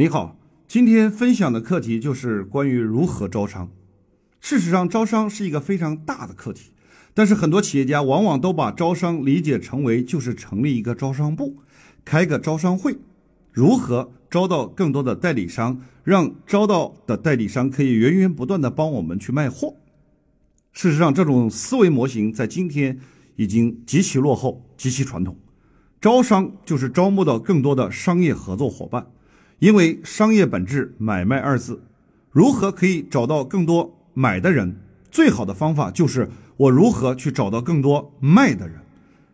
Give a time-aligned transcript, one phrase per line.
[0.00, 0.38] 你好，
[0.68, 3.68] 今天分享的课题就是关于如何招商。
[4.38, 6.70] 事实上，招商是一个非常大的课题，
[7.12, 11.56] 但是很多企业家往往都把招商理解成为就是成立一个招商部，
[12.04, 12.96] 开个招商会，
[13.50, 19.74] 如何招到更多的代理商，让招到的代理商可以源源不断的帮我们去卖货。
[20.72, 23.00] 事实上，这种思维模型在今天
[23.34, 25.36] 已经极其落后、极其传统。
[26.00, 29.04] 招商就是招募到更多的商业合作伙伴。
[29.58, 31.82] 因为商业本质买卖二字，
[32.30, 34.76] 如何可以找到更多买的人？
[35.10, 38.76] 最好的方法就是我如何去找到更多卖的人，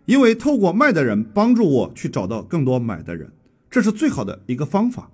[0.07, 3.33] 因为透过卖的人帮助我去找到更多买的人，
[3.71, 5.11] 这是最好的一个方法。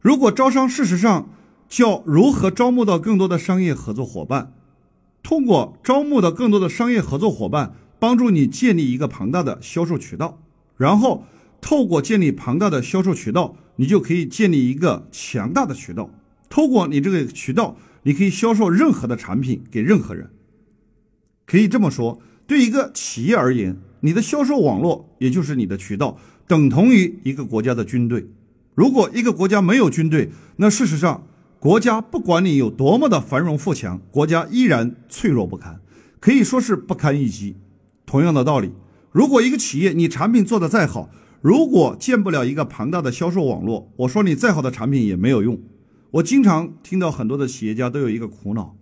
[0.00, 1.28] 如果招商事实上
[1.68, 4.52] 叫如何招募到更多的商业合作伙伴，
[5.22, 10.40] 通过招募到更多的商业合作伙伴，帮助你建立一个庞大的销售渠道，
[10.76, 11.24] 然后
[11.60, 13.54] 透过建立庞大的销售渠道。
[13.80, 16.10] 你就可以建立一个强大的渠道，
[16.50, 20.28] 透过你这个渠道，你可以销售任何的产品给任何人。
[21.46, 28.28] 可以这么说，对一个企业而言，你的销售网络也就是你的渠道，等同于一个国家的军队。
[28.74, 31.26] 如果一个国家没有军队，那事实上，
[31.58, 35.80] 国家不管你有多么的繁荣富强，国家依然脆弱不堪，
[36.20, 37.56] 可以说是不堪一击。
[38.04, 38.72] 同样的道理，
[39.10, 41.08] 如果一个企业你产品做得再好，
[41.40, 45.58] 如果建不了一个庞大的销售网络，我说你再好的产品也没有用。
[46.12, 48.76] 我经常听到很多的企业家都有一个苦恼，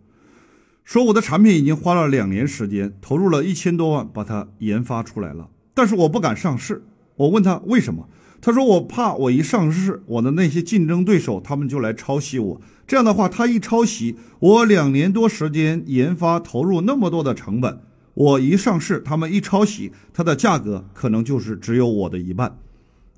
[0.83, 6.83] 说我的产品已经花了两年时间，投入了一千多万把它研发出来了，但是我不敢上市。
[7.17, 8.09] 我问他为什么，
[8.41, 12.61] 他说我怕我一上市，我的那些竞争对手他们就来抄袭我。
[12.87, 17.81] 这样的话，他一抄袭，我两年多时间研发投入那么多的成本。
[18.19, 22.59] 我一上市，他们一抄袭，它的价格可能就是只有我的一半，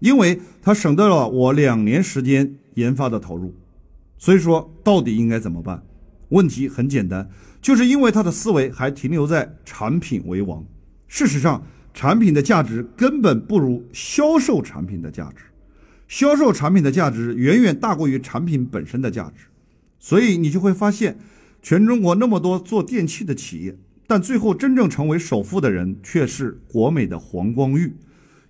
[0.00, 3.54] 因为它省得了我两年时间研发的投入。
[4.18, 5.82] 所以说，到底应该怎么办？
[6.28, 7.26] 问题很简单，
[7.62, 10.62] 就是因为他的思维还停留在产品为王。
[11.08, 15.44] 事实上，产品的价值根本不如销售产品的价值，
[16.08, 19.46] 销售产品的价值远远大过于产品本身的价值。
[19.98, 21.18] 所以你就会发现，
[21.62, 23.78] 全中国那么多做电器的企业。
[24.10, 27.94] 但最后真正成为首富的人却是国美的黄光裕，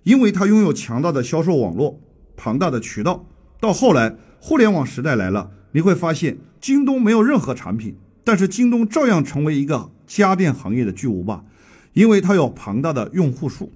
[0.01, 2.01] 因为他拥有强大的销售网络、
[2.35, 3.27] 庞大的渠道。
[3.59, 11.45] 到后来，互联网时代来了，你会发现京东没有任何产品，但是京东照样成为一个家电行业的巨无霸，
[11.93, 13.71] 因为它有庞大的用户数。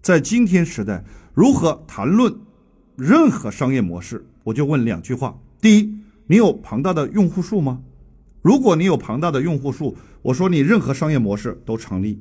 [0.00, 1.02] 在今天时代，
[1.34, 2.32] 如何谈论
[2.94, 5.92] 任何商业模式，我就问两句话：第一，
[6.28, 7.80] 你有庞大的用户数吗？
[8.42, 12.18] 如果你有庞大的用户数，我说你任何商业模式都成立。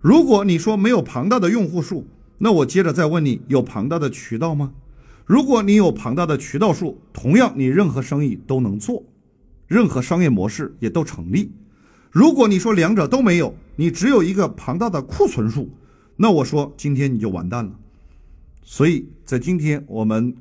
[0.00, 2.06] 如果你说没有庞大的用户数，
[2.38, 4.72] 那我接着再问你有庞大的渠道吗？
[5.26, 9.04] 如果你有庞大的渠道数，同样你任何生意都能做，
[9.66, 11.52] 任何商业模式也都成立。
[12.10, 15.70] 如果你说两者都没有，你只有一个庞大的库存数，
[16.16, 17.72] 那我说今天你就完蛋了。
[18.62, 20.34] 所以在今天我们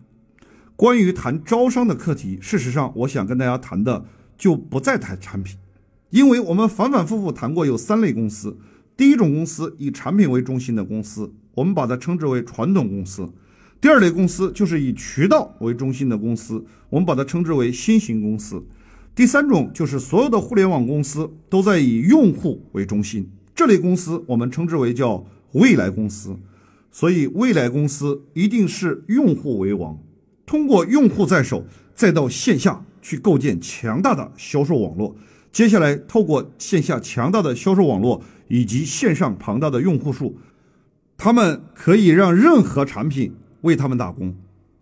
[0.77, 4.05] 关于谈招商的课题，事实上我想跟大家谈的。
[4.39, 5.57] 就不再谈产品，
[6.09, 8.57] 因为我们反反复复谈过有三类公司。
[8.95, 13.25] 第一种公司以产品为中心的公司，我们把它称之为传统公司；
[13.79, 18.57] 第二类公司就是以渠道为中心的公司，我们把它称之为新型公司；
[19.13, 26.37] 第三种就是所有的互联网公司都在以用户为中心，这类公司我们称之为叫未来公司。
[26.91, 29.99] 所以未来公司一定是用户为王，
[30.45, 32.83] 通过用户在手，再到线下。
[33.01, 35.15] 去构建强大的销售网络，
[35.51, 40.37] 接下来透过线下强大的销售网络以及线上庞大的用户数，
[41.17, 44.35] 他们可以让任何产品为他们打工。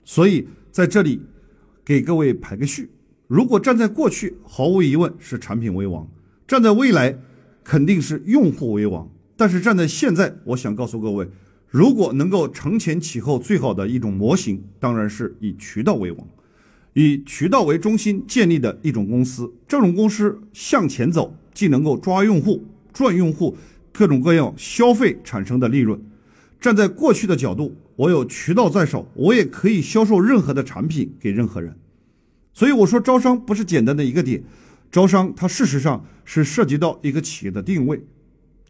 [0.03, 1.21] 所以在这里
[1.83, 2.89] 给各位排个序：
[3.27, 6.05] 如果站在过去，毫无疑问是产品为王；
[6.47, 7.17] 站在未来，
[7.63, 9.09] 肯定是用户为王。
[9.35, 11.27] 但是站在现在，我想告诉各位，
[11.67, 16.27] 如果能够承前启后，最好的一种模型，当然是以渠道为王。
[16.99, 23.55] 以渠道为中心建立的一种公司，这种公司向前走，既能够抓用户、赚用户
[23.93, 26.01] 各种各样消费产生的利润。
[26.59, 31.77] 站在过去的角度，我有渠道在手，我也可以销售任何的产品给任何人。
[32.51, 34.43] 所以我说，招商不是简单的一个点，
[34.91, 38.01] 招商它事实上是涉及到一个企业的定位。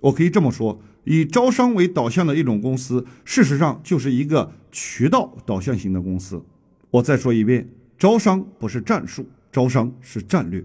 [0.02, 6.44] 我可以这么说，以招商为导向的一种公司，事实上就是一个渠道导向型的公司。
[6.92, 7.70] 我再说一遍。
[7.98, 10.64] 招商不是战术，招商是战略。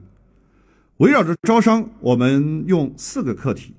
[0.98, 3.74] 围绕着招商，我们用四个课题，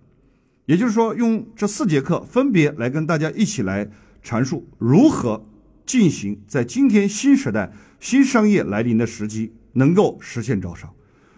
[0.66, 3.90] 也就是说，用这四节课分别来跟大家一起来
[4.24, 5.46] 阐述如何
[5.86, 10.92] 进行在今天新时代新商业来临的时机，能够实现招商？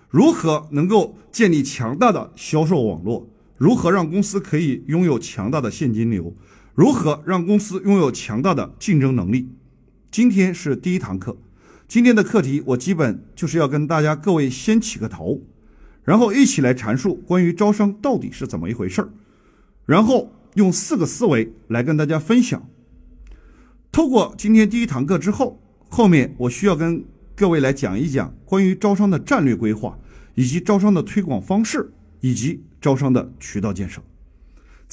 [0.09, 3.29] 如何能够建立强大的销售网络？
[3.57, 6.33] 如何让公司可以拥有强大的现金流？
[6.73, 9.49] 如何让公司拥有强大的竞争能力？
[10.09, 11.37] 今天是第一堂课，
[11.87, 15.41] 今天的课题我基本就是要跟大家各位先起个头，
[16.03, 19.09] 然后一起来阐述关于招商到底是怎么一回事儿，
[19.85, 22.67] 然后用四个思维来跟大家分享。
[23.91, 27.05] 透过今天第一堂课之后，后面我需要跟
[27.35, 29.97] 各位来讲一讲关于招商的战略规划，
[30.33, 34.01] 以及招商的推广方式，以及招商的渠道建设。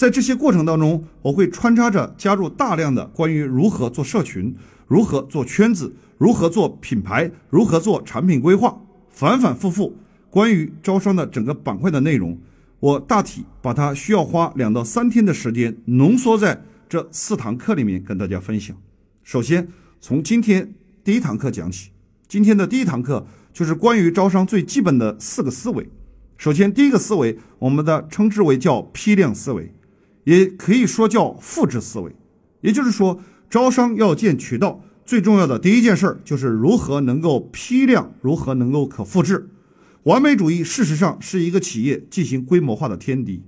[0.03, 4.53] 在这些过程当中，我会穿插着加入大量的关于如何做社群、
[4.89, 9.97] 如何做圈子、如何做品牌、如何做产品规划，反反复复
[10.29, 12.37] 关于招商的整个板块的内容，
[12.81, 18.77] 我大体把它需要花两到三天的时间浓缩在这四堂课里面跟大家分享。
[19.23, 19.69] 首先
[20.01, 21.93] 从今天第一堂课讲起，
[22.27, 25.89] 今天的第一堂课就是关于招商最基本的四个思维。
[26.37, 29.73] 首先第一个思维，我们的称之为叫批量思维。
[30.25, 32.15] 也可以说叫复制思维，
[32.61, 33.21] 也就是说，
[33.51, 39.49] 招商要建渠道，最重要的第一件事儿就是如何能够批量，如何能够可复制。
[40.05, 43.43] 完美主义事实上是一个企业进行规模化的天敌。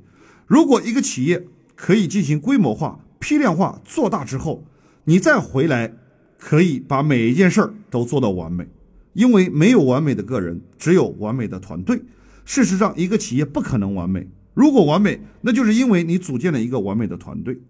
[0.46, 4.64] 如果一个企业可以进行规模化、批量化做大之后，
[5.04, 5.94] 你再回来
[6.38, 8.68] 可以把每一件事儿都做到完美，
[9.14, 12.02] 因为没有完美的个人，只有完美的团队。
[12.44, 14.28] 事实上，一个企业不可能完美。
[14.54, 17.60] 如果完美，那就是因为你组建了一个完美的团队。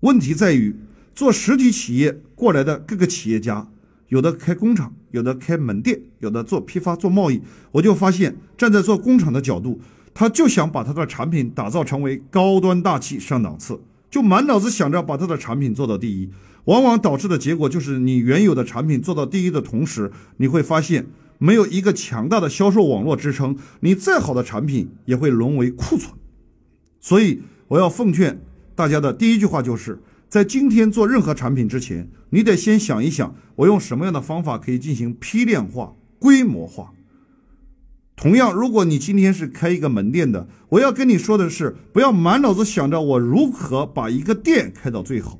[0.00, 0.76] 问题在于，
[1.14, 3.66] 做实体企业过来的各个企业家，
[4.08, 7.40] 有的开工厂，有的开门店，有的做批发、做贸易。
[7.72, 9.80] 我就发现，站在做工厂的角度，
[10.12, 13.80] 他就想把他的产品打造成为高端大气上档次，
[14.10, 16.28] 就满脑子想着把他的产品做到第一。
[16.66, 21.06] 往往导致的结果就是，你原有的产品做到第一的同时，你会发现。
[21.40, 26.12] 没有一个强大的销售网络支撑，你再好的产品也会沦为库存。
[27.08, 28.38] 所以，我要奉劝
[28.74, 36.92] 大家的第一句话就是，在今天做任何产品之前，你得先想一想，我用什么样的方法可以进行批量化、规模化。
[38.14, 45.38] 同样，如果你今天是开一个门店的，我要跟你说的是，不要满脑子想着我如何把一个店开到最好，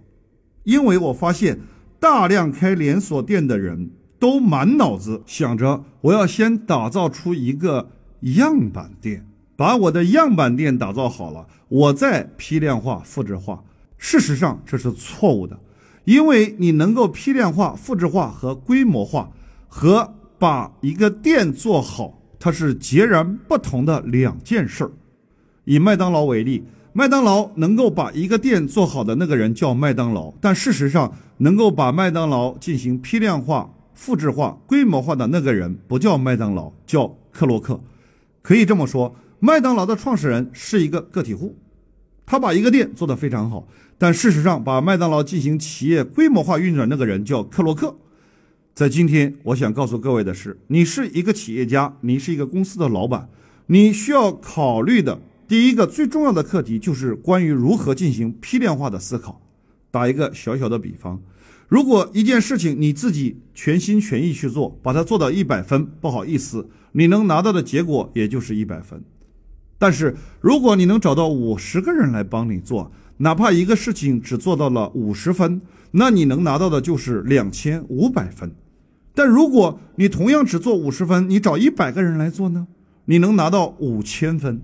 [0.65, 1.61] 因为我发现
[2.01, 3.91] 大量开连锁店的人。
[4.19, 7.89] 都满脑子想着我要先打造出一个
[8.23, 9.28] 样板店，
[9.59, 13.61] 把我的样板店打造好了，我再批量化、复制化。
[13.97, 15.59] 事实上这是错误的，
[16.05, 19.33] 因为你能够批量化、复制化和规模化，
[19.67, 24.93] 和把一个店做好，它是截然不同的两件事儿。
[25.65, 26.63] 以麦当劳为例，
[26.93, 33.69] 麦当劳能够把一个店做好的那个人叫麦当劳，但事实上能够把麦当劳进行批量化。
[33.93, 37.81] 复制化、规模化的那个人不叫麦当劳，叫克洛克。
[38.43, 41.57] 可以这么说，麦当劳的创始人是一个个体户，
[42.27, 43.69] 他把一个店做得非常好。
[43.97, 47.97] 但事实上，把麦当劳进行企业规模化运转那个人叫克洛克。
[48.75, 53.29] 在今天，我想告诉各位的是，你是一个企业家，你是一个公司的老板，
[53.67, 59.41] 你需要考虑的第一个最重要的课题就是关于如何进行批量化的思考。
[59.91, 61.21] 打一个小小的比方。
[61.67, 69.03] 如果一件事情你自己全心全意去做，把它做到一百分，不好意思，你能拿到的结果也就是一百分。
[69.79, 75.61] 但是如果你能找到五十个人来帮你做，哪怕一个事情只做到了五十分，
[75.93, 78.53] 那你能拿到的就是两千五百分。
[79.15, 82.67] 但如果你同样只做五十分，你找一百个人来做呢，
[83.07, 84.61] 你能拿到五千分。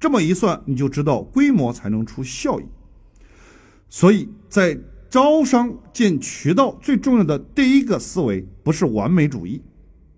[0.00, 2.64] 这么一算，你就知道规模才能出效益。
[3.88, 9.62] 所以在招商建渠道最重要的第一个思维不是完美主义，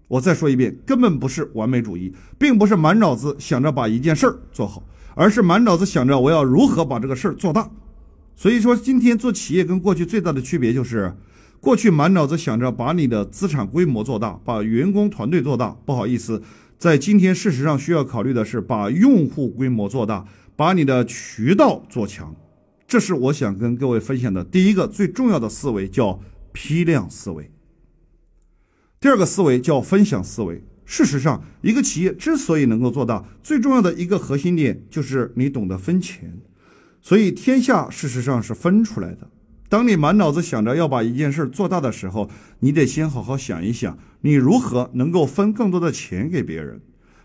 [0.09, 4.83] 我再说一遍，根本不是完美主义，并不是满脑子想着把一件事儿做好，
[5.15, 7.69] 而是满脑子想着我要如何把这个事儿做大。
[8.37, 11.17] 所以说，今天做企业跟过去最大的区别就是，
[11.59, 15.77] 过去满脑子想着把你的资产规模做大，把员工团队做大。
[15.85, 16.43] 不好意思，
[16.79, 22.37] 在今天事实上需要考虑的是把用户规模做大，把你的渠道做强。
[22.87, 26.21] 这是我想跟各位分享的第一个最重要的思维，叫
[26.53, 27.51] 批量思维。
[28.99, 30.65] 第二个思维叫分享思维。
[30.87, 36.38] 事实上，一个企业之所以能够做大，最重要的一个核心点就是你懂得分钱。
[37.03, 39.29] 所以，天下事实上是分出来的。
[39.69, 46.81] 当你满脑子想着要把一件事做大的时候，你得先好好想一想，你如何能够分更多的钱给别人。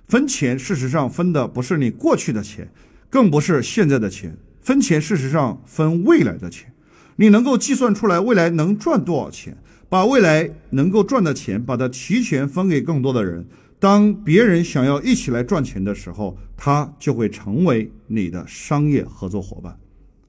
[0.07, 2.71] 分钱，事实上分的不是你过去的钱，
[3.09, 4.37] 更不是现在的钱。
[4.59, 6.73] 分钱，事实上分未来的钱。
[7.17, 9.57] 你能够计算出来未来能赚多少钱，
[9.91, 13.45] 把未来能够赚的钱，把它提前分给更多的人。
[13.77, 19.77] 当别人想要一起来赚钱的时候，他就会成为你的商业合作伙伴。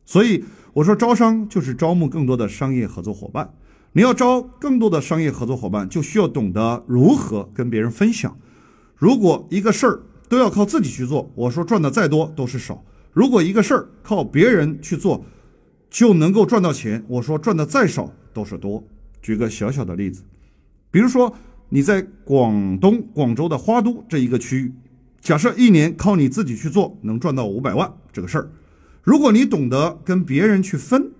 [0.04, 0.42] 所以
[0.72, 3.54] 我说，招商就是招募更多的商业合作伙伴。
[3.92, 8.36] 你要招更多的商业合作伙伴，就需要懂得如何跟别人分享。
[8.96, 15.24] 如果一个事儿都要靠自己去做，我说赚的再多都是少；如果一个事儿靠别人去做
[15.88, 18.82] 就能够赚到钱，我说赚的再少都是多。
[19.22, 20.22] 举个小小的例子，
[20.90, 21.34] 比如说
[21.70, 24.72] 你在广东广州的花都这一个区域，
[25.20, 28.50] 假设一年靠你自己去做能赚到五百万这个事儿，
[29.02, 31.12] 如果你懂得跟别人去分，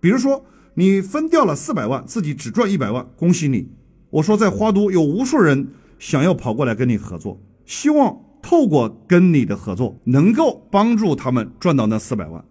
[0.00, 0.46] 比如说。
[0.74, 3.68] 你分掉了四百万，自己只赚一百万，恭喜你！
[4.10, 12.44] 我说在花都有无数人想要跑过来跟你合作，希望透过跟你的合作能够帮助他们赚到那四百万。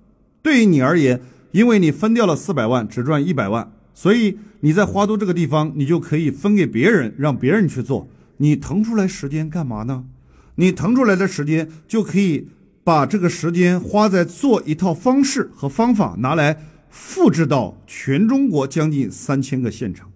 [0.44, 1.22] 对于你而言，
[1.52, 8.08] 因为你分掉了四百万，只赚一百万，所以你在花都这个地方，你就可以分给别人，让别人去做。
[8.38, 10.06] 你腾出来时间干嘛呢？
[10.54, 12.48] 你腾出来的时间就可以
[12.84, 16.62] 把这个时间花在做一套方式和方法拿来。
[16.90, 20.08] 复制到全中国将近三千个县城，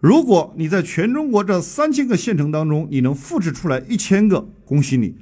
[0.00, 5.14] 如果你在全中国这三千个县城当中，你能复制出来一千个，恭喜你！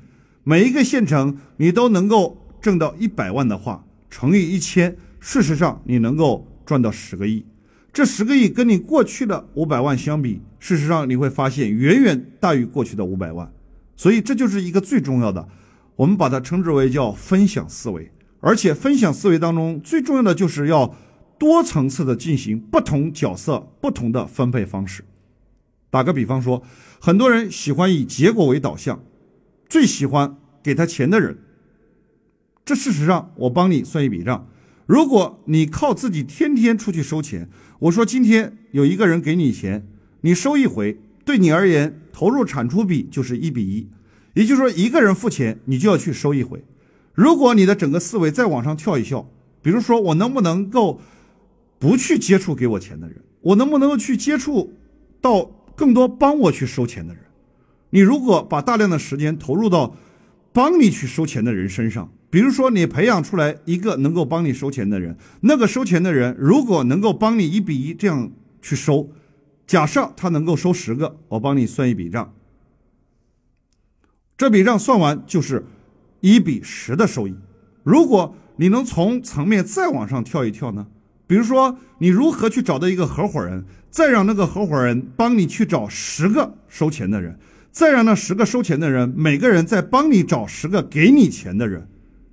[0.44, 7.44] 每一个县城你都能够挣到一百万的话，乘以一千，事实上你能够赚到十个亿。
[7.92, 13.52] 这十个亿跟你过去的五百万相比，事实上你会发现远远大于过去的五百万。
[13.96, 15.48] 所以这就是一个最重要的，
[15.96, 18.10] 我们把它称之为叫分享思维。
[18.40, 20.94] 而且分享思维当中最重要的就是要
[21.38, 25.04] 多层次的进行不同角色不同的分配方式。
[25.90, 26.62] 打个比方说，
[27.00, 29.02] 很多人喜欢以结果为导向，
[29.68, 31.36] 最喜欢给他钱的人。
[32.64, 34.46] 这事实上，我帮你算一笔账：
[34.86, 37.48] 如果你靠自己天天出去收钱，
[37.80, 39.86] 我说今天有一个人给你钱，
[40.22, 43.88] 你收一回，对你而言投入产出比就是一比一，
[44.34, 46.64] 也就是说一个人付钱，你就要去收一回。
[47.14, 49.30] 如果你的整个思维再往上跳一跳，
[49.62, 51.00] 比如说我能不能够
[51.78, 54.74] 不去接触给我钱的人，我能不能够去接触
[55.20, 55.44] 到
[55.76, 57.22] 更多帮我去收钱的人？
[57.90, 59.96] 你如果把大量的时间投入到
[60.52, 68.30] 帮你去收钱的人身上，比如说你培养出来一个能够帮你收钱的人，那个收钱的人如果能够帮你一比一这样
[68.60, 69.10] 去收，
[69.66, 72.34] 假设他能够收十个，我帮你算一笔账，
[74.36, 75.64] 这笔账算完就是。
[76.20, 77.36] 一比十的收益，
[77.84, 80.88] 如果你能从层面再往上跳一跳呢？
[81.28, 87.38] 比如说，你如何去找到一个合伙人，再让那个合伙人帮你去找十个收钱的人，
[87.70, 91.86] 再让那十个收钱的人每个人再帮你找十个给你钱的人，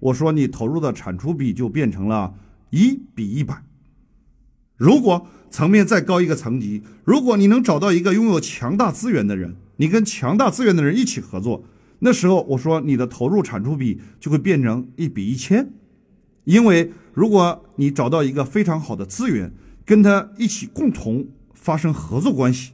[0.05, 2.35] 我说你投入的产出比就变成了
[2.69, 3.63] 一比一百。
[4.77, 11.63] 如果层面再高一个层级，如果你能找到一个拥有强大资源的人，你跟强大资源的人一起合作。
[11.99, 15.71] 那时候我说你的投入产出比就会变成一比一千，
[16.43, 19.53] 因为如果你找到一个非常好的资源，
[19.85, 22.73] 跟他一起共同发生合作关系，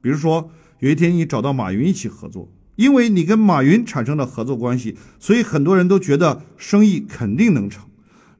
[0.00, 7.84] 比如说有一天你找到马云一起合作，因为你跟马云产生了合作关系，所以很多人都觉得生意肯定能成，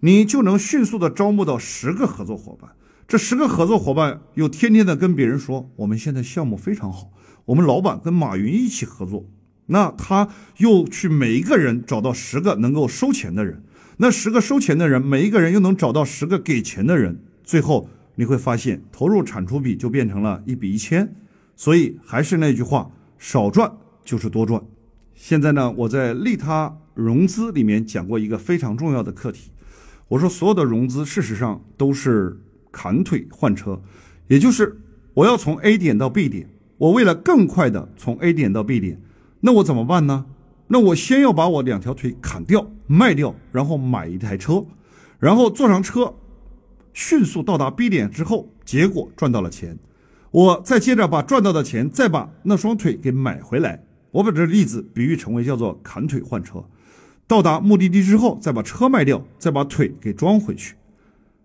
[0.00, 2.70] 你就能迅速的招募到十个合作伙伴，
[3.06, 7.10] 这十个合作伙伴又天天的跟别人说我们现在项目非常好，
[7.44, 9.26] 我们老板跟马云一起合作。
[9.66, 13.62] 那他又去每一个人找到十个能够收钱的人，
[13.98, 21.14] 那十个收钱的人，每一个人又能找到十个给钱的人，最后你会发现投入产出比就变成了一比一千。
[21.54, 23.70] 所以还是那句话，少赚
[24.04, 24.62] 就是多赚。
[25.14, 29.50] 现在呢，我在利他融资里面讲过一个非常重要的课题，
[30.08, 32.40] 我说所有的融资事实上都是
[32.72, 33.80] 砍腿换车，
[34.28, 34.80] 也就是
[35.14, 39.00] 我要从 A 点到 B 点，我为了更快的从 A 点到 B 点。
[39.40, 40.26] 那我怎么办呢？
[40.68, 44.64] 那我先要把我两条腿砍掉、卖掉，然后买一台车，
[45.18, 46.14] 然后坐上车，
[46.92, 49.78] 迅速到达 B 点之后，结果赚到了钱。
[50.30, 53.84] 我再接着把赚到的钱再把那双腿给买回来。
[54.12, 56.64] 我把这例子比喻成为叫做砍腿换车。
[57.26, 60.74] 到达目的地之后，再把车卖掉，再把腿给装回去。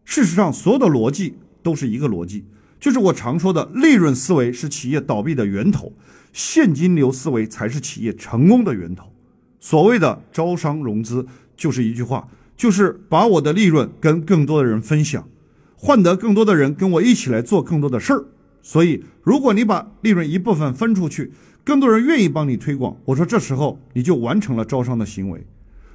[0.03, 2.43] 事实上，所有的逻辑都是一个逻辑，
[2.79, 5.93] 就是我常说的利润思维是企业倒闭的源头。
[6.34, 9.12] 现金流思维才是企业成功的源头。
[9.60, 15.27] 所谓的招商融资，就是一句话，就是把我的利润跟更多的人分享，
[15.75, 18.25] 换得更多的人跟我一起来做更多的事儿。
[18.62, 21.31] 所以，如果你把利润一部分分出去，
[21.65, 25.45] 更多人愿意帮你推广，我说这时候你就完成了招商的行为。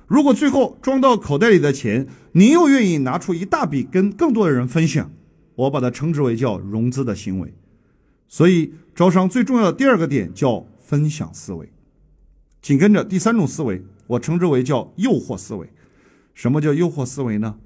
[0.08, 5.12] 如果最后装到口袋里的钱，你又愿意拿出一大笔跟更多的人分享，
[5.54, 7.54] 我把它称之为叫融资的行为。
[8.26, 11.72] 所以招商最重要的第二个点叫分享思维，
[12.60, 15.68] 紧跟着第三种思维，我称之为叫诱惑思维。
[16.34, 17.60] 什么叫诱惑思维呢？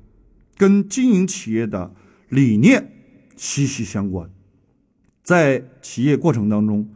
[0.59, 1.95] 跟经营企业的
[2.29, 2.93] 理念
[3.37, 4.31] 息息相关。
[5.23, 6.87] 在企业过程当中，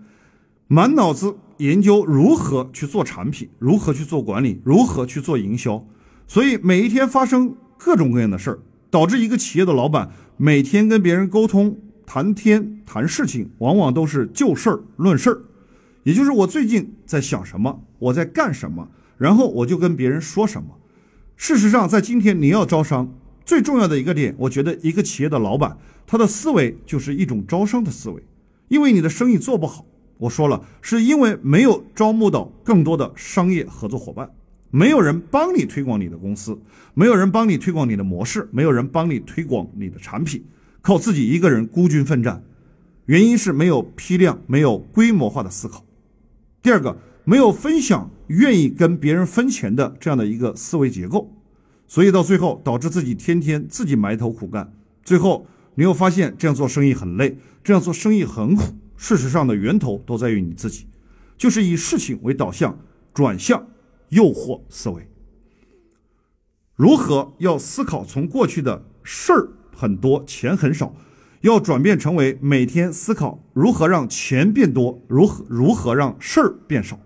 [0.68, 1.36] 满脑子。
[1.58, 5.84] 研究如何去做产品，如何去做管理，如何去做营销，
[6.28, 8.60] 所以每一天发生各种各样的事儿，
[8.90, 15.42] 导致一个企业的老板每天跟别人沟通、谈天、谈事情，往往都是就事儿论事儿，
[16.04, 20.68] 也就是我最近在想什么，我在干什么，然后我就跟别人说什么。
[21.34, 23.12] 事实上，在今天你要招商，
[23.44, 28.22] 最重要的一个点，我觉得一个企业的老板他的思维就是一种招商的思维，
[28.68, 29.84] 因为你的生意做不好。
[30.18, 34.28] 我说了，是因为没有招募到更多的商业合作伙伴，
[34.70, 36.60] 没有人帮你推广你的公司，
[36.94, 40.44] 没有人帮你推广你的模式，没有人帮你推广你的产品，
[40.82, 42.42] 靠自己一个人孤军奋战，
[43.06, 45.84] 原因是没有批量、没有规模化的思考。
[46.60, 51.32] 第二个，没有分享、愿意跟别人分钱的这样的一个思维结构，
[51.86, 54.72] 所以到最后导致自己天天自己埋头苦干，
[55.04, 55.46] 最后
[55.76, 58.64] 你又发现这样做生意很累，这样做生意很苦。
[58.98, 60.86] 事实上的源头都在于你自己，
[61.38, 62.78] 就是以事情为导向，
[63.14, 63.66] 转向
[64.10, 65.08] 诱惑思维。
[66.74, 70.94] 如何要思考从过去的事儿很多，钱很少，
[71.42, 76.98] 要转变成为每天思考如何让钱变多，如何如何让事儿变少。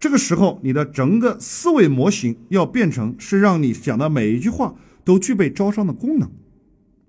[0.00, 4.74] 这个时候，你的整个思维模型要变成是让你讲的每一句话
[5.04, 6.30] 都具备招商的功能，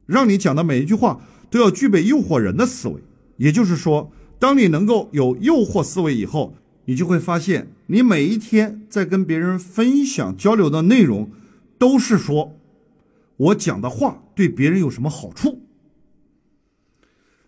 [0.05, 3.01] 让你讲的每一句话都要具备诱惑人的思维。
[3.38, 11.30] 也就是说，当你能够有诱惑思维以后，你就会发现，你每一天在跟别人分享交流的内容，
[11.78, 12.58] 都是说
[13.38, 15.62] 我讲的话对别人有什么好处。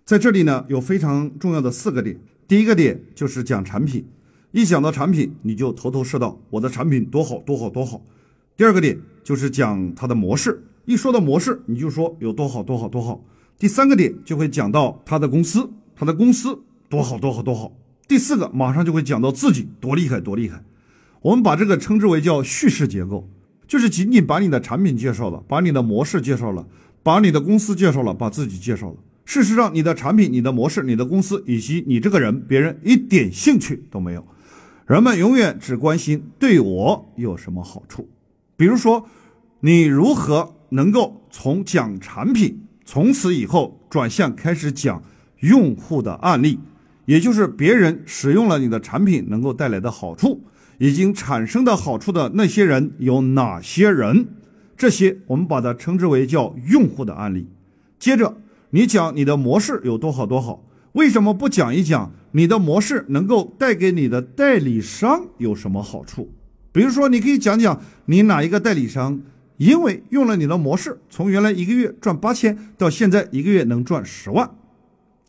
[0.03, 2.19] 在这里呢，有非常重要的四个点。
[2.47, 4.05] 第一个点就是讲产品，
[4.51, 8.03] 一讲到产品，你就头头是道，我的产品多好多好多好。
[8.55, 13.23] 第二个点就是讲它的模式，一说到模式，你就说有多好多好多好。
[13.57, 17.71] 第三个点就会讲到他的公司，他的公司多好多好多好。
[18.07, 20.63] 第四个马上就会讲到自己多厉害多厉害。
[21.21, 23.27] 我们把这个称之为叫叙事结构，
[23.67, 26.67] 就是仅仅把你的产品介绍了，把你的模式介绍了，
[27.01, 28.97] 把你的公司介绍了，把自己介绍了。
[29.25, 34.23] 事实上，你的产品、你的模式、你的公司以及你这个人，别人一点兴趣都没有。
[34.85, 38.07] 人们永远只关心对我有什么好处。
[38.55, 39.07] 比如说，
[39.61, 42.61] 你如何能够从讲产品。
[42.85, 45.01] 从此以后，转向开始讲
[45.47, 46.59] 用户的案例，
[47.05, 50.41] 也就是别人使用了你的产品能够带来的好处，
[50.77, 54.27] 已经产生的好处的那些人有哪些人？
[54.75, 57.47] 这些我们把它称之为叫用户的案例。
[57.99, 58.37] 接着，
[58.71, 66.31] 你讲你的模式有多好多好，为什么不讲一讲你的模式能够带给你的代理商有什么好处？
[66.71, 69.21] 比如说，你可以讲讲你哪一个代理商。
[69.57, 74.51] 因为用了你的模式，从原来一个月赚八千，到现在一个月能赚十万。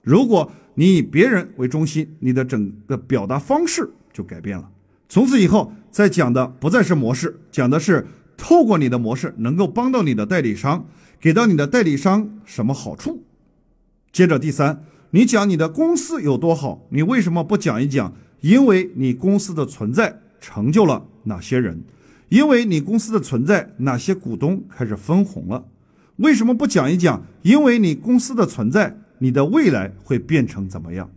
[0.06, 4.70] 如果你以别人为中心，你的整个表达方式就改变了。
[5.08, 10.86] 从此以后，再讲的不再是模式，讲的是透过你的模式能够帮到你的代理商，
[11.18, 13.24] 给到你的代理商什么好处。
[14.12, 18.14] 接着第三，你讲你的公司有多好，你为什么不讲一讲？
[18.42, 21.82] 因为你公司的存在成就了哪些人？
[22.28, 25.64] 因为你公司的存在，哪些股东开始分红了？
[26.18, 27.26] 为什么不讲一讲？
[27.42, 31.10] 因为你公司的存在，你的未来会变成怎么样？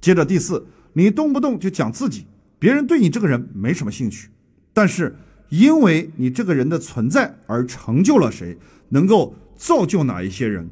[0.00, 2.26] 接着第四，你动不动就讲自己，
[2.58, 4.28] 别人对你这个人没什么兴趣，
[4.72, 5.16] 但是
[5.48, 8.56] 因为你这个人的存在而成就了谁，
[8.90, 10.68] 能够造就哪一些人？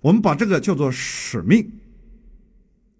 [0.00, 1.70] 我们把这个叫做使命。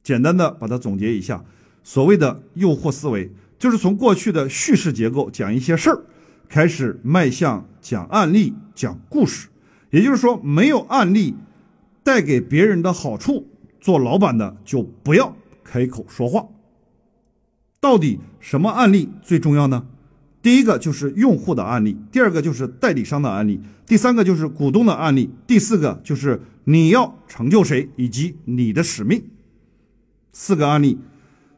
[0.03, 1.45] 简单的把它总结一下，
[1.83, 6.05] 所谓的诱惑思维，就是从过去的叙事结构讲一些事儿。
[6.49, 9.49] 开始迈向讲案例、讲故事，
[9.91, 11.35] 也就是说，没有案例
[12.03, 13.49] 带给别人的好处，
[13.81, 16.47] 做老板的就不要开口说话。
[17.81, 19.87] 到底什么案例最重要呢？
[20.41, 29.23] 第一个就是用户的案例，第二个就是代理商的案例，第三个就是股东的案例，第四个就是你要成就谁以及你的使命。
[30.33, 30.99] 四个案例，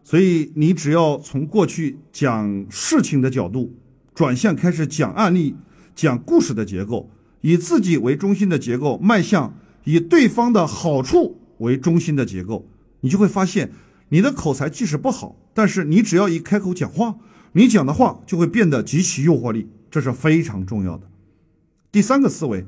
[0.03, 3.75] 所以你只要从过去讲事情的角度。
[4.15, 5.57] 转向开始讲案例、
[5.93, 9.53] 讲故事的结构，以自己为中心的结构，迈向
[9.85, 12.69] 以对方的好处为中心的结构，
[13.01, 13.71] 你就会发现，
[14.09, 17.17] 你的口才即使不好，但是你只要一开口讲话，
[17.53, 21.09] 你讲的话就会变得极其诱惑力，这是非常重要的。
[21.93, 22.65] 第三个思维，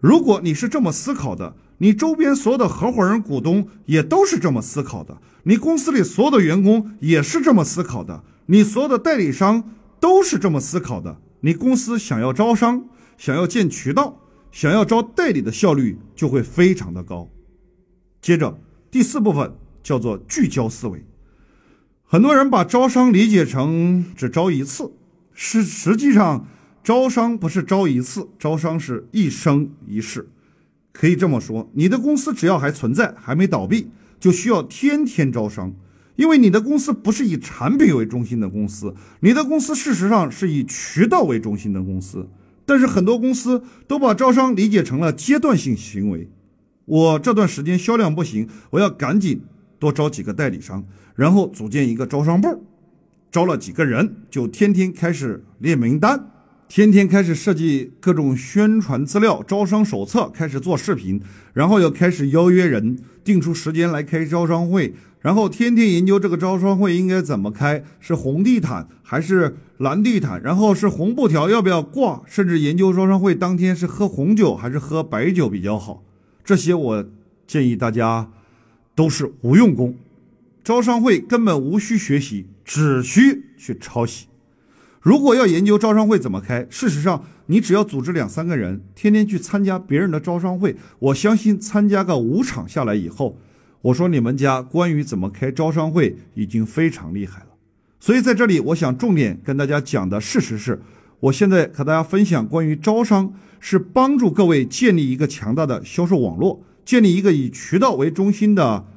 [0.00, 12.84] 如果你是这么思考的，你周边所有的合伙人、股东也都是这么思考的，你公司里所有的员工也是这么思考的，你所有的代理商都是这么思考的，你公司想要招商、
[13.18, 14.21] 想要建渠道、
[14.52, 17.28] 想要招代理的效率就会非常的高。
[18.20, 18.60] 接着
[18.90, 21.04] 第四部分叫做聚焦思维。
[22.04, 24.92] 很多人把招商理解成只招一次，
[25.32, 26.46] 是实际上
[26.84, 30.28] 招商不是招一次，招商是一生一世。
[30.92, 33.88] 可以这么说，你的公司只要还存在，还没倒闭，
[34.20, 35.74] 就需要天天招商，
[36.16, 42.28] 因为你的公司不是以产品为中心的公司，你的公司事实上是以渠道为中心的公司。
[42.64, 46.28] 但是很多公司都把招商理解成了阶段性行为，
[46.84, 49.42] 我这段时间销量不行，我要赶紧
[49.78, 50.84] 多招几个代理商。
[51.14, 52.64] 然后组建一个招商部，
[53.30, 56.30] 招了几个人，就天天开始列名单，
[56.68, 61.20] 天天开始设计各种宣传资料、招商手册，开始做视频，
[61.52, 76.04] 然后又开始邀约人，定出时间来开招商会，然后天天研究这个招商会应该怎么开，是红地毯还是蓝地毯，然后是红布条要不要挂，甚至研究招商会当天是喝红酒还是喝白酒比较好。
[76.44, 77.04] 这些我
[77.48, 78.30] 建议大家
[78.94, 79.96] 都是无用功。
[80.62, 84.28] 招商会根本无需学习，只需去抄袭。
[85.00, 93.36] 如果要研究招商会怎么开，事实上你只要组织两三个人，天天去参加别人的招商会，我相信参加个五场下来以后，
[93.80, 97.46] 我说你们家关于怎么开招商会已经非常厉害了。
[98.02, 100.82] 所以在这里，我想重点跟大家讲的事实是，
[101.20, 108.88] 我现在和大家分享关于招商，是帮助各位建立一个强大的销售网络，建立一个以渠道为中心的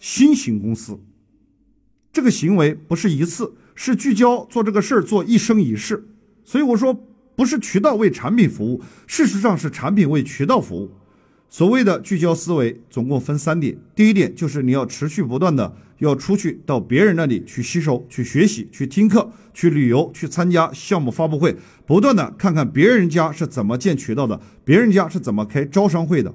[0.00, 0.98] 新型公司。
[2.12, 6.08] 这个行为不是一次，是聚焦做这个事儿，做一生一世。
[6.44, 6.92] 所以我说，
[7.36, 10.90] 不是渠道为产品服务，事实上是产品为渠道服务。
[11.50, 13.76] 所谓的聚焦思维，总共分三点。
[13.94, 21.56] 第一点就是你要持续不断的要出去到别人那里去吸收、去学习、去听课、去旅游、去参加项目发布会，
[21.86, 26.34] 不断的看看别人家是怎么建渠道的，别人家是怎么开招商会的，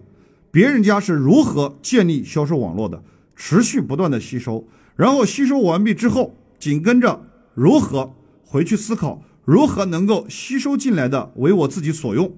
[0.50, 3.04] 别人家是如何建立销售网络的，
[3.36, 4.68] 持续不断的吸收。
[4.96, 7.24] 然后吸收完毕之后，紧跟着
[7.54, 12.36] 如何回去思考，如何能够吸收进来的为我自己所用，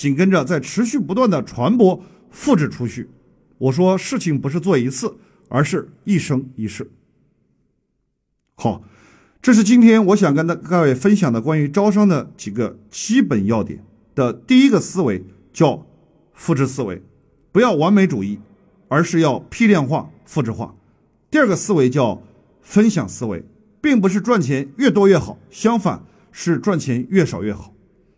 [0.00, 3.10] 紧跟着再持续不断的传播、复制出去。
[3.58, 5.18] 我说事情不是做一次，
[5.50, 6.90] 而是一生一世。
[8.54, 8.82] 好，
[9.42, 13.84] 这是今天我想跟大各位分享的关于招商的几个基本要点
[14.14, 15.86] 的第一个思维，叫
[16.32, 17.02] 复制思维，
[17.52, 18.38] 不要完美主义，
[18.88, 20.74] 而是要批量化、复制化。
[21.30, 22.22] 第二个思维叫
[22.62, 23.44] 分享思维，
[23.82, 27.74] 并不是赚钱越多越好，相反是赚钱越少越好。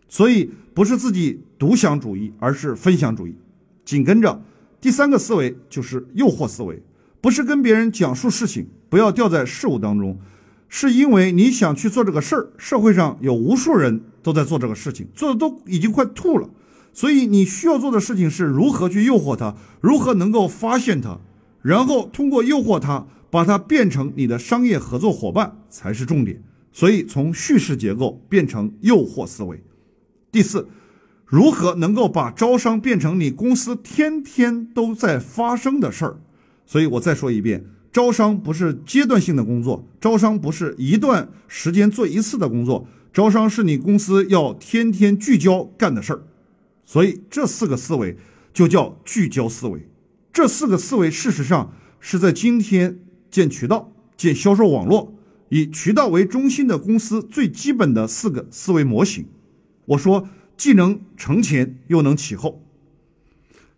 [0.07, 3.33] 所以不是自己独享主义，而是分享主义。
[3.85, 4.43] 紧跟着
[4.81, 6.83] 第三个思维就是诱惑思维，
[7.21, 10.19] 不是跟别人讲述事情，不要掉在事物当中，
[10.67, 16.49] 是因为你想去做这个事儿，社会上有无数人都在做这个事情，做的都已经快吐了。
[16.91, 21.17] 所以你需要做的事情是如何去诱惑他，如何能够发现他。
[21.61, 26.43] 然后通过诱惑他，把他变成你的商业合作伙伴才是重点。
[26.73, 29.63] 所以从叙事结构变成诱惑思维。
[30.29, 30.67] 第四，
[31.33, 36.17] 如何能够把招商变成你公司天天都在发生的事儿？
[36.63, 46.21] 所以我再说一遍，招商不是阶段性的工作，招商不是一段时间做一次的工作，招商是你公司要天天聚焦干的事儿。
[46.85, 48.15] 所以这四个思维
[48.53, 49.89] 就叫聚焦思维。
[50.31, 52.99] 这四个思维，事实上是在今天
[53.31, 55.15] 建渠道、建销售网络、
[55.49, 59.25] 以渠道为中心的公司最基本的四个思维模型。
[59.85, 62.63] 我说，既能承前，又能启后。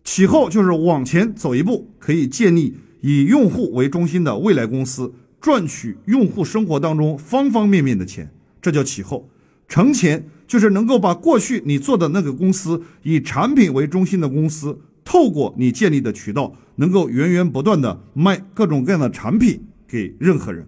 [0.03, 9.29] 启后就是往前走一步，可以建立以用户为中心的未来公司，赚取用户生活当中方方面面的钱，这叫启后。
[9.67, 14.79] 承前就是能够把过去你做的那个公司，以产品为中心的公司。
[15.03, 20.67] 透过你建立的渠道，能够源源不断的卖各种各样的产品给任何人。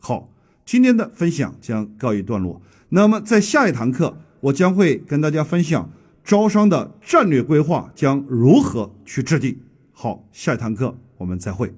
[0.00, 0.32] 好，
[0.64, 2.60] 今天的分享将告一段落。
[2.88, 5.90] 那么在下一堂课，我将会跟大家分享
[6.24, 9.58] 招商的战略规划将如何去制定。
[9.92, 11.74] 好，下一堂课我们再会。